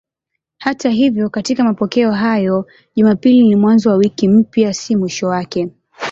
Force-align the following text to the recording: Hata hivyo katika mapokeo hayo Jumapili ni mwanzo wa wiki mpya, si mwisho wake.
Hata 0.57 0.89
hivyo 0.89 1.29
katika 1.29 1.63
mapokeo 1.63 2.11
hayo 2.11 2.67
Jumapili 2.95 3.43
ni 3.47 3.55
mwanzo 3.55 3.89
wa 3.89 3.95
wiki 3.95 4.27
mpya, 4.27 4.73
si 4.73 4.95
mwisho 4.95 5.27
wake. 5.27 5.69